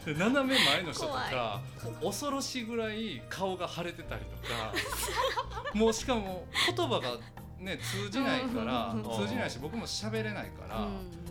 [0.06, 1.62] 斜め前の人とか
[2.02, 4.74] 恐ろしいぐらい顔が腫れてたりとか
[5.74, 6.46] もうしかも
[6.76, 7.18] 言葉が
[7.60, 9.04] ね通じないからうん。
[9.04, 11.22] 通じないし僕も喋れないからうん。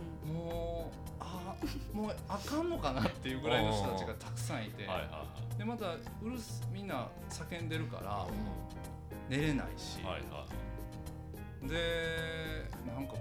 [1.93, 5.59] もうあかんのかなっていうぐらいの人たちがたくさんいて、はいはいはい。
[5.59, 8.27] でまたうるすみんな叫んでるから
[9.29, 10.47] 寝れないし、はいは
[11.62, 11.69] い。
[11.69, 13.21] でなんかこ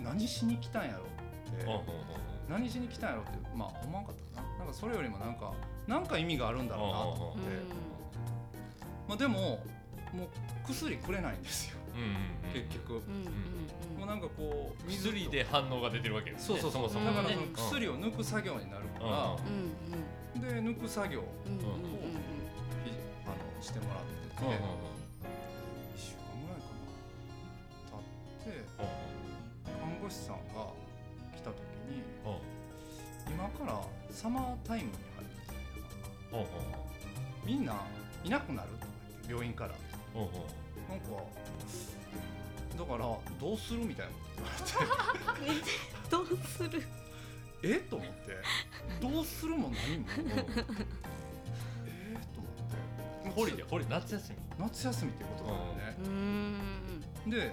[0.00, 1.17] う何しに来たんやろっ
[1.50, 1.82] て、うんうんうん
[2.48, 4.48] 何しに来たんやろってまあ思わんかったな。
[4.60, 5.52] なんかそれよりもなんか
[5.86, 7.40] なんか意味があるんだろうなと思って、
[9.06, 9.38] まあ、でも
[10.14, 10.28] もう
[10.66, 11.76] 薬くれないんですよ。
[11.94, 12.18] うんうんうん
[12.54, 16.58] 結局、うんうんもうなんかこう薬で反応が出てるわけですね。
[16.58, 16.82] そうそうそう。
[16.84, 20.64] もそもねだからその薬を抜く作業になるから、うんうん。
[20.64, 24.62] で抜く作業をうんうんうんひあのしてもらってて、うんうんうん。
[24.62, 26.72] 1週間ぐらいか
[27.92, 28.00] な。
[28.42, 28.64] 経って
[29.68, 30.87] 看護師さんが
[31.88, 32.02] に
[33.28, 35.30] 今からサマータイムに入る
[36.30, 36.40] みたいな。
[36.40, 36.46] うん
[37.46, 37.74] みんな
[38.24, 39.70] いなくなるとか言って病院から。
[40.14, 40.28] うんうん。
[40.88, 41.06] なんか
[42.76, 42.98] だから
[43.40, 44.12] どうするみたいな。
[44.12, 44.18] こ
[44.70, 44.78] と
[45.40, 45.66] 言われて
[46.10, 46.82] どうする？
[47.62, 47.76] え？
[47.88, 48.14] と思って。
[49.00, 50.06] どうするも何も。
[50.16, 50.20] え？
[50.20, 50.34] ー、
[52.34, 52.48] と思
[53.30, 53.40] って。
[53.40, 54.38] ホリデーホリ夏休み。
[54.58, 57.30] 夏休みっていうことだよね、うん。
[57.30, 57.52] で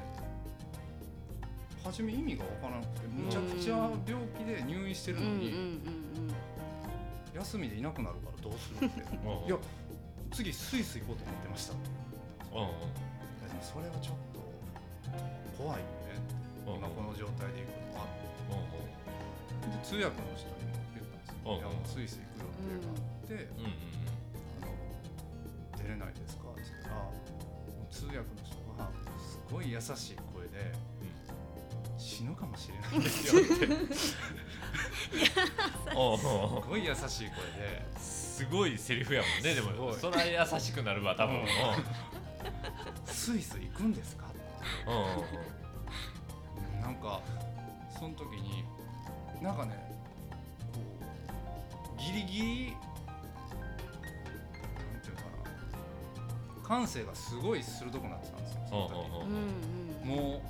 [1.85, 3.75] 初め意味がわからなくてむちゃくちゃ
[4.07, 5.79] 病気で入院してるのに、
[7.33, 8.99] 休みでいなくなるからどうするって。
[9.47, 9.57] いや
[10.33, 12.65] 次スイス行こうと思ってましたいうんうん。
[12.65, 14.41] やでもそれはちょっと
[15.55, 16.19] 怖いよね
[16.67, 18.07] うん今この状態で行くのは
[18.49, 23.71] うんうんで通訳の人にも言ったんですよ、うんいやもうスイス行く予定があって、うんうん
[24.59, 24.73] あの
[25.77, 28.89] 出れないですかって言ったらもう通訳の人が
[29.21, 30.73] すごい優しい声で
[32.15, 33.54] 死ぬかもしれないんですよって
[33.93, 34.15] す
[36.69, 41.47] ごい優しい声ですごいセリフやもんねでもいそりゃ優しくなるわ多分ううんん
[43.06, 44.28] スイス行くんですか
[46.82, 47.19] なんか
[47.99, 48.63] その時に
[49.41, 49.93] なんかね
[51.97, 52.80] ギリギリなん
[55.01, 55.23] ていうか
[56.62, 58.93] な感性がすごい鋭くなってたんですよその時。
[58.93, 58.95] う
[59.28, 59.32] ん
[60.06, 60.32] うんうん。
[60.32, 60.41] もう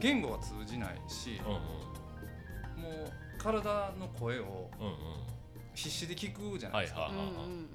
[0.00, 1.60] 言語が通じないしうんうん
[2.82, 4.94] もう体の声をうんうん
[5.74, 7.68] 必死で聞くじゃないですか、はいうんうん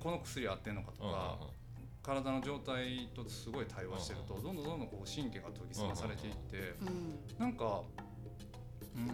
[0.00, 1.38] この薬合ってんのかとうんうんか、
[2.02, 7.82] 体の状態とすごい対話してると、どんどんどんどんこう神経が研ぎ澄まされていって、うんうんなんか、
[8.96, 9.10] うん、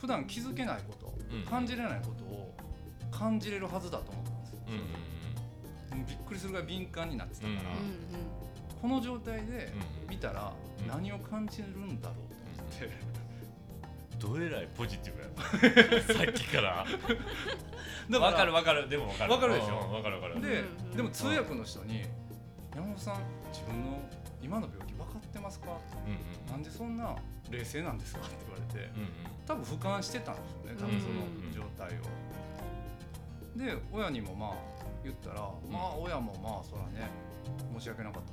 [0.00, 2.56] 普段気づけないこと、うん感じれないことを
[3.10, 8.47] 感じれるはずだと思ったんですよ、うんうんもうびっくりするぐらい敏感になってたから、うん
[8.80, 9.72] この状態で
[10.06, 10.10] うん。
[10.10, 10.86] 見たらうん。
[10.88, 12.90] 何を感じるんだろうと思って、
[14.18, 15.28] どえらいポジティブや。
[15.28, 16.84] な さっきから。
[18.10, 18.88] だわかるわかる。
[18.88, 19.32] でもわかる。
[19.32, 19.78] わかるでしょ？
[19.80, 20.40] うんうんわかるわかる。
[20.40, 22.02] で、うんでも通訳の人に
[22.74, 23.16] 「山本さん
[23.52, 23.98] 自分の
[24.42, 25.66] 今の病気分かってますか?」
[26.06, 26.14] うんう
[26.48, 27.14] んなんでそんな
[27.50, 29.08] 冷静なんですか?」って言われてうんうん。
[29.46, 32.02] 多分俯瞰してたんですよね多分その状態を。
[33.56, 34.52] で親にもまあ
[35.02, 37.08] 言ったら、まあ親もまあそらね
[37.74, 38.32] 申し訳なかった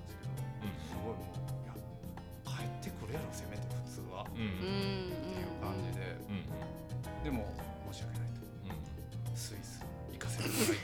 [0.88, 1.74] すごいもう「いや
[2.46, 4.50] 帰ってくれよせめて普通は」っていう
[5.62, 6.06] 感じで。
[6.30, 6.46] うんうん。
[7.24, 7.44] でも
[7.92, 8.36] 申し訳ないと。
[9.36, 10.76] スイス行かせてください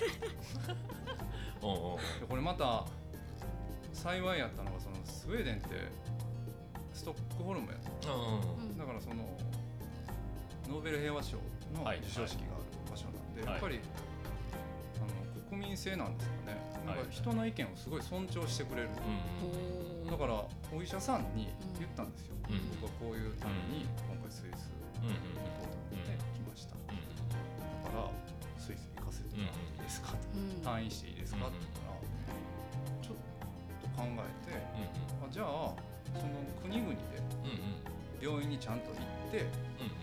[1.61, 1.67] と。
[1.67, 1.95] うんうんう。
[1.97, 2.85] んでこれまた
[3.93, 5.67] 幸いやったのがそのスウェーデンって
[6.93, 8.11] ストックホルムやった。
[8.11, 9.15] うんだからその
[10.67, 11.37] ノーベル平和賞
[11.75, 11.97] のはい。
[11.99, 13.51] 授賞式がある場所なんで、はい。
[13.51, 13.79] やっぱり、
[15.61, 17.05] 民性なんですかね、なんはい。
[17.05, 20.43] か人の意見をすごい尊重してくれる、うんだから
[20.75, 21.47] お医者さんに
[21.79, 22.59] 言ったんですよ、うん。
[22.81, 24.67] 僕はこういうために今回スイス
[24.99, 28.11] うんうん行こうと思って来ました、だから
[28.59, 30.17] スイス行かせてもらっていいですか？
[30.65, 31.47] 退院していいですか？
[31.47, 31.95] って言ったら、
[32.99, 34.57] ちょっと考えて
[35.23, 35.71] あじゃあ
[36.19, 36.99] その国々で
[38.19, 39.47] 病院にちゃんと行って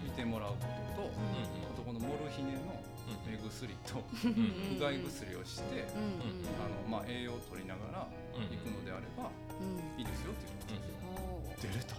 [0.02, 0.64] 見てもらうこ
[0.96, 2.77] とと、あとこのモルヒネの
[3.26, 10.00] 目薬とうんうがい薬をして、うんうんあのまあ、栄養を取りながら行くのであればうん。
[10.00, 11.96] いいですよって言っておー出れた。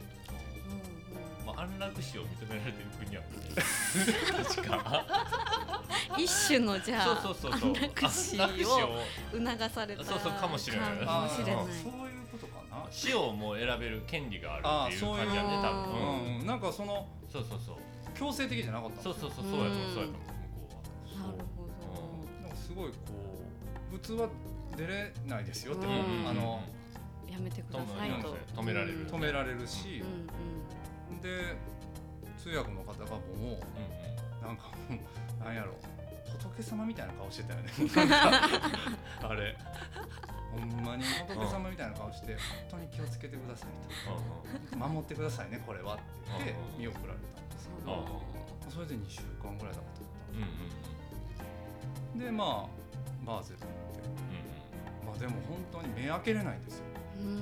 [1.45, 3.23] まあ安楽死を認められてる国は。
[4.53, 5.05] 確か
[6.17, 7.73] うん一種のじゃあそうそうそうそう。
[7.73, 11.65] 安楽死をを促されたそうそうかもしれないかもしれない。
[11.65, 12.85] そういうことかな。
[12.91, 17.75] 死をもう選べる権利があるっていう感じやね多あ分うん、うん、なんかそのそうそうそう。
[18.17, 20.38] 強制的じゃなかったんですよそうそうそうそうやと思うそうやと思う
[22.69, 22.95] すごいこ
[23.91, 24.29] う普通は
[24.77, 26.61] 出れないですよって、うんあの
[27.29, 28.35] やめてくださいと。
[28.57, 29.07] 止められる。
[29.07, 31.55] 止められるしう、んで
[32.37, 33.59] 通訳の方がもううんうん
[34.41, 34.97] なんかも
[35.41, 35.73] うなんやろ
[36.25, 37.69] 仏様みたいな顔してたよね。
[39.21, 39.57] あれ。
[40.51, 42.37] ほんまに仏様みたいな顔して本
[42.71, 43.69] 当に気をつけてください
[44.71, 44.77] と。
[44.77, 48.21] 守ってくださいねこれはって言って見送られたんですけど
[48.69, 50.98] それで2週間ぐらいだった
[52.19, 52.75] でまあ
[53.25, 54.03] バーゼル行って。
[55.07, 56.85] まあでも本当に目開けれないんですよ。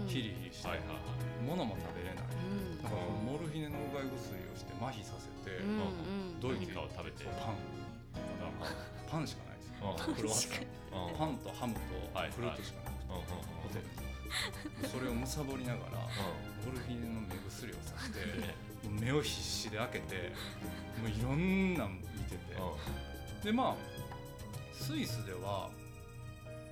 [0.08, 0.70] ヒリヒリして。
[1.46, 2.24] 物も食べれない。
[2.84, 5.62] だからモルヒネのうがい薬をして麻痺させて
[6.40, 7.26] ドイツかを食べて。
[7.26, 7.58] パン。
[9.10, 9.98] パンしかないですよ。
[10.16, 10.66] クロワッサン
[11.18, 11.80] パンとハムと
[12.32, 13.10] フルートしかなくて。
[13.10, 16.06] ホテルにそれをむさぼりながら
[16.66, 18.20] モルヒネの目薬をさして
[18.84, 20.34] 目を必死で開けて
[21.02, 22.38] もういろんな見てて。
[23.44, 23.76] でまあ
[24.80, 25.70] スイスでは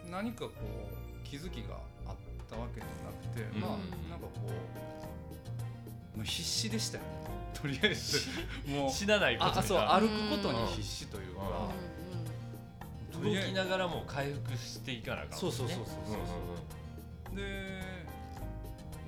[0.10, 2.16] 何かこう気づきがあっ
[2.50, 3.72] たわけじゃなくて、うん、まあ
[4.10, 4.32] なんかこ
[6.16, 7.10] うもう必死でしたよね。
[7.62, 8.20] とりあえず
[8.68, 11.72] もう 死なないことあそう歩くことに必死というか、
[13.14, 17.82] 動きながらも回復していかなか、ね、そうそうそうそうそう、で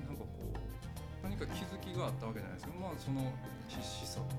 [0.06, 0.28] なんかこ
[1.22, 3.32] う何か気づきがあったわけじゃないですけどまあその
[3.68, 4.32] 必死さとか、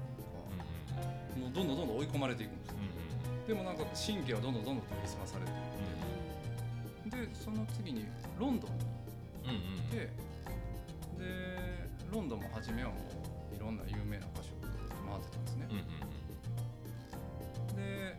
[1.39, 2.75] もうどんどんどんどん追い込まれていくんですよ、
[3.49, 5.51] でもなんか神経はどんどんどんどん研ぎ澄まされて
[7.17, 8.05] いって、でその次に
[8.37, 8.77] ロンドンに
[9.49, 9.97] 行って、
[11.17, 12.95] でロンドンも初めはも
[13.51, 14.53] ういろんな有名な歌手を
[15.09, 15.67] 回ってたんですね、
[17.75, 18.15] で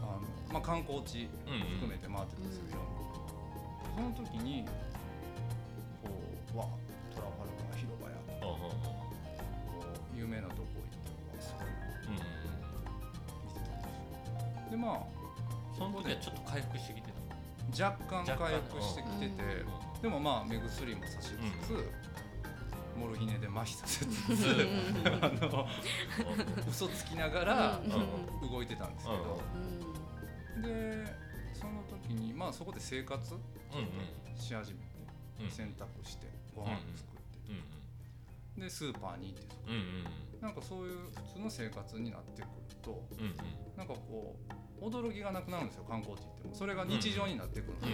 [0.00, 1.28] の、まあ、観光地
[1.76, 2.72] 含めて回ってたんですよ、い
[4.00, 4.64] ろんなその時に
[6.02, 6.08] こ
[6.54, 6.83] うわト
[14.84, 14.98] まあ
[15.76, 19.32] その時はちょっと回復してきてた若干回復してきてて、
[20.02, 21.90] でもまあ目薬もさしつつ、
[22.96, 24.46] モルヒネで麻痺させつつ
[25.22, 25.66] あの
[26.70, 27.80] 嘘つきながら
[28.48, 29.40] 動いてたんですけど、
[30.68, 31.04] で
[31.54, 33.34] その時にまあそこで生活
[34.38, 34.80] し始め
[35.48, 37.20] て、洗濯してご飯作っ
[38.56, 39.56] て、でスーパーに行って、
[40.44, 40.98] なんかそういう
[41.32, 42.50] 普通の生活になってくる
[42.82, 43.02] と、
[43.78, 44.36] なんかこ
[44.78, 46.48] う驚きがなくなるんですよ観光地行って。
[46.48, 47.80] もそれが日常になってくるの。
[47.80, 47.86] で、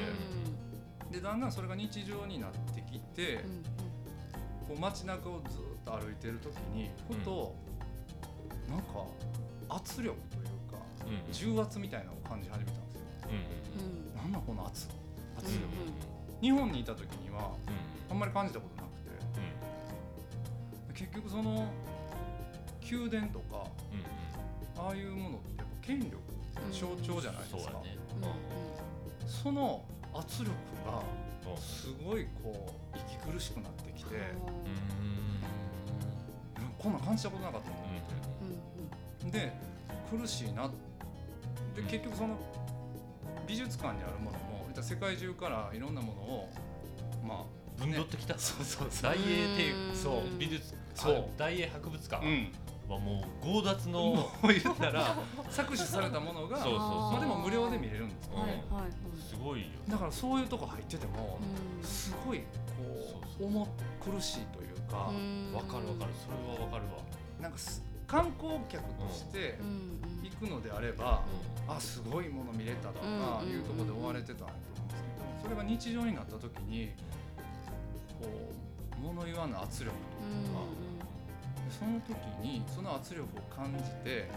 [1.06, 3.62] うん、でだんだんそれが日常になってきて、うん、
[4.66, 7.54] こう街中をずっと歩いてる時にふと、
[8.66, 9.06] うん、なんか
[9.68, 10.82] 圧力というか、
[11.30, 13.02] 重圧みたいなのを感じ始めたんですよ。
[14.12, 14.88] うん、なんだこの圧
[15.38, 15.62] 圧力、
[16.42, 17.52] 日本にいた時には、
[18.10, 18.88] あんまり感じたことなく
[20.94, 21.68] て、結局その
[22.90, 23.66] 宮殿とか、
[24.76, 26.16] ああいうものってやっぱ権力
[26.72, 27.96] 象徴じゃないですか、ね。
[29.22, 30.50] うん、その圧力
[30.86, 31.02] が
[31.56, 34.10] すごいこう息苦しくなってきて、
[36.78, 39.52] こんな感じたことなかったと思って、で
[40.10, 40.68] 苦しいな
[41.76, 42.36] で結局その
[43.46, 46.48] 美術館にあるものも世界中からいろんなものを
[47.26, 47.44] まあ
[47.78, 51.24] ぶんどってきた、そうそう大英帝そう美術そう。
[51.36, 52.52] 大英博物館、うん
[52.94, 55.16] はもう強奪の 言ったら
[55.50, 58.44] 搾取されたものがそうそうまあでも無料で見れるんですよ。
[58.44, 58.64] ね、
[59.28, 59.66] すごいよ。
[59.88, 61.38] だからそういうとこ入ってても
[61.82, 62.44] すごいこ
[63.40, 63.66] う重
[64.00, 65.12] 苦しいというかわ
[65.64, 66.12] かるわかる。
[66.14, 66.98] それはわかるわ。
[67.40, 67.58] なんか
[68.06, 69.58] 観光客として
[70.22, 71.22] 行くのであれば、
[71.68, 76.90] あすごいもの見れたとかいうところで追われてたと思うんですけどそれが日常になった時に
[78.20, 80.60] こう物言わぬ圧力とか、
[81.70, 84.28] その時にその圧力を感じて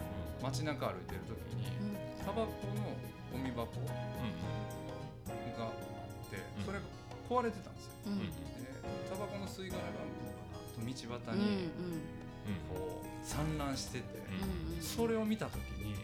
[0.42, 1.66] 街中歩いてる時に
[2.24, 2.48] タバコの
[3.32, 3.92] ゴミ箱が
[5.64, 5.72] あっ
[6.30, 6.84] てそれが
[7.28, 7.92] 壊れてたんですよ。
[8.04, 8.78] で
[9.10, 9.88] タバコの吸い殻が
[10.76, 11.70] 道端に
[12.68, 14.04] こう散乱してて
[14.80, 15.96] それを見た時にめっ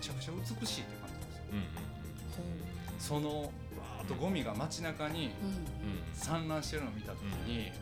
[0.00, 2.44] ちゃくちゃ美しいって感じですよ。
[2.98, 5.30] そのわーっとゴミが街中に
[6.14, 7.72] 散乱してるのを見た時に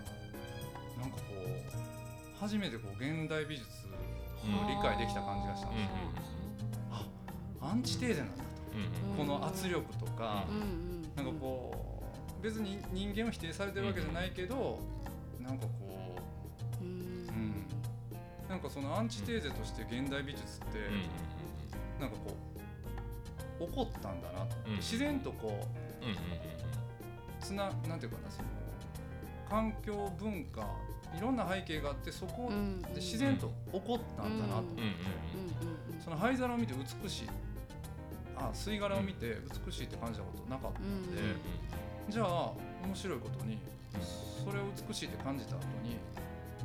[2.42, 5.90] 初めてこう現代美術を理解できた感じがしたんですよ、
[6.90, 7.06] あ
[7.60, 8.42] アンチテーゼなんだと、
[9.16, 10.44] この圧力とか、
[11.14, 12.02] なんかこ
[12.40, 14.80] う別に人間を否定されてるわけじゃないけど、
[15.40, 16.16] なんかこ
[16.80, 17.64] う、うん、
[18.48, 22.36] なんかそのアンチテーゼとして現代美術って、なんかこ
[23.60, 25.60] う起こったんだなと、自然とこ
[27.40, 28.48] う、つななんていうかなその
[29.48, 30.66] 環境文化
[31.16, 32.50] いろんな背景があってそこ
[32.94, 34.60] で自然と起こったんだなと。
[34.60, 34.82] 思って
[36.02, 37.28] その灰皿を見て美しい。
[38.36, 41.18] あ吸い殻を見て美しいって感じたことなかったんで。
[42.08, 42.52] じゃあ
[42.84, 43.58] 面白いことに
[44.44, 45.96] それを美しいって感じた後に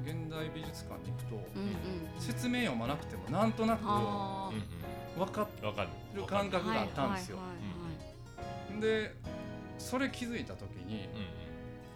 [0.04, 1.42] 現代美術館に行くと
[2.20, 5.48] 説明読まなくてもなんとなく分か
[6.16, 7.38] る感覚があったんですよ。
[8.82, 9.14] で
[9.78, 11.38] それ気づいた時に、うん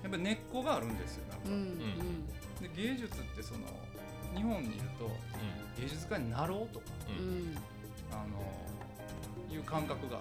[0.01, 1.45] やっぱ根っこがあるんですよなんか、
[2.61, 3.59] で芸術ってその
[4.35, 5.09] 日本にいると
[5.79, 6.85] 芸術家になろうとか
[8.11, 10.19] あのいう感覚が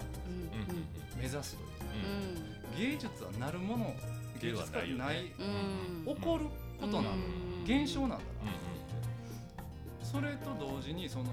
[1.17, 1.69] 目指すという
[2.83, 2.91] うん。
[2.91, 3.93] 芸術はなるもの
[4.41, 5.31] 芸術家にないい
[6.07, 6.15] うん。
[6.15, 6.45] 起こる
[6.79, 7.15] ことなんだ、う
[7.79, 7.81] ん。
[7.83, 8.71] 現象なんだな、うん
[10.03, 11.25] それと同時にその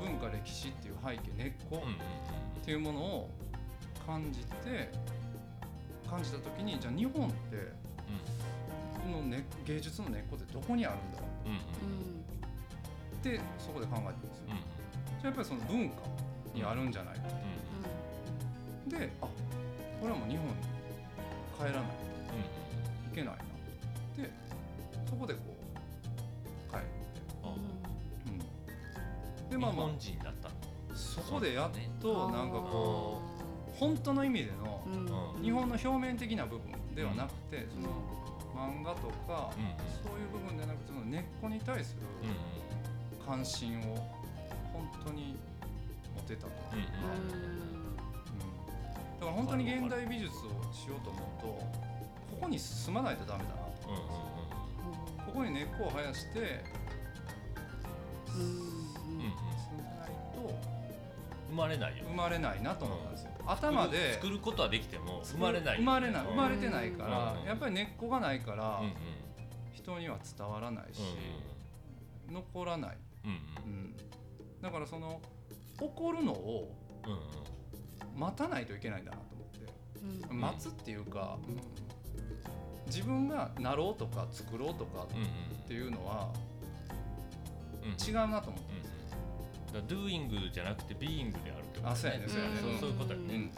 [0.00, 1.82] 文化歴史っていう背景根っこ
[2.60, 3.30] っていうものを
[4.06, 4.92] 感じて
[6.08, 7.72] 感じた時にじゃあ日本ってこ
[9.06, 11.48] の、ね、芸術の根っこってどこにあるんだろう？
[11.48, 11.58] うんうん
[13.16, 14.46] ってそこで考えてるんですよ。
[14.48, 14.56] うん。
[14.56, 14.60] じゃ
[15.24, 15.96] あやっぱりその文化
[16.54, 17.22] にあるんじゃないか
[18.88, 19.30] であこ
[20.04, 20.52] れはもう日本に
[21.58, 21.80] 帰らないと。
[23.12, 23.42] いけないな。
[24.22, 24.30] で
[25.08, 25.40] そこでこ
[26.68, 26.86] う帰って、
[27.42, 27.46] う。
[29.46, 29.86] ん、で日まあまあ。
[29.86, 30.54] 本人だったの？
[30.94, 33.20] そこでやっとなんかこ
[33.68, 34.90] うう本当の意味でのう
[35.40, 35.42] ん。
[35.42, 37.88] 日本の表面的な部分ではなくて、その
[38.56, 42.00] 漫画とか、うんそういう部分ではなくてその根っこに対する
[43.24, 43.82] 関心を
[44.72, 45.36] 本当に
[46.16, 46.84] 持てたと、うんうん。
[47.20, 47.28] うん。
[49.20, 50.40] だから本当に現代美術を
[50.72, 53.56] しようと思うとここに住まないとダメだな。
[53.56, 54.00] とうんうん。
[55.26, 56.64] ここに根っこを生やして
[58.34, 59.12] うんうん住
[59.74, 59.78] ん。
[59.78, 60.54] でないと
[61.50, 65.78] 生まれないよ生まれないなと思ったんですよ、頭で作ることはできても生まれない。
[65.78, 66.22] 生まれない。
[66.22, 66.28] うん。
[66.30, 67.46] 生まれてないから、うん。
[67.46, 68.92] やっぱり根っこがないから、うん
[69.72, 71.00] 人には伝わらないし、
[72.28, 73.36] 残らない、うんうん。
[73.72, 73.96] うん、
[74.60, 75.20] だからその
[75.78, 76.74] 起こるのを
[78.16, 80.40] 待たないといけないんだなと思って、うん。
[80.40, 81.60] 待つっていうか、うん
[82.86, 86.30] 自分がなろうとか作ろうとかっていうのは
[87.82, 87.90] うん。
[88.08, 88.85] 違うなと思って、
[89.76, 92.24] だから doing じゃなくて being であるってことあそうやね。
[92.26, 92.56] そうやね。
[92.60, 93.40] そうそういうことやうんねうん。
[93.40, 93.48] うん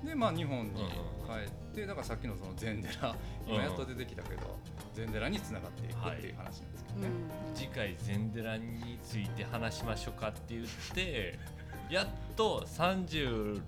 [0.00, 3.14] うん、でまあ日本に帰ってだからさっきのその禅寺
[3.46, 4.58] 今やっと出てきたけど
[4.94, 7.08] 禅寺につながっていくっていう話なんですけどね、
[7.54, 11.38] 次回禅寺について話しましょうかって言って
[11.90, 13.62] やっと37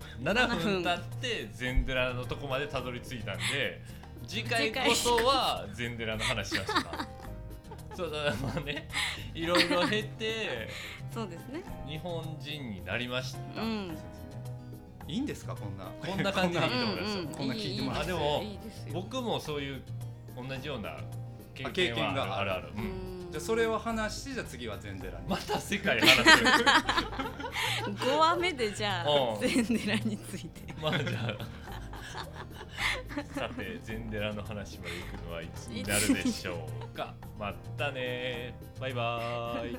[0.62, 3.83] 分経って禅寺のとこまでたどり着いたんで
[4.27, 7.09] 次回こそは禅寺の話しましょうか
[7.97, 8.89] そうだまあね
[9.43, 10.68] いろいろ経て
[11.12, 11.62] そうですね。
[11.88, 13.97] 日本人になりました、うん。
[15.09, 15.55] いいんですか？
[15.57, 15.86] こんな。
[15.86, 18.12] こんな感じでいいと思いますよ、こんな聞いてもらって。
[18.12, 18.93] あでもいいですよ。
[18.95, 19.82] 僕もそういう
[20.36, 20.99] 同じような
[21.55, 22.22] 経験験が。
[22.26, 22.68] はあるある
[23.30, 26.07] じゃあそれを話してじゃあ次は禅寺に、また世界話。
[27.84, 29.41] す5話目でじゃあうん。
[29.41, 30.74] 禅寺について。
[30.82, 31.60] まあじゃあ
[33.35, 37.14] さて禅寺の話まで行くのはいつになるでしょうか。
[37.39, 39.78] またねバイバーイ。